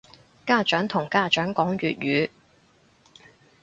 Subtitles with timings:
[0.47, 2.29] 家長同家長講粵語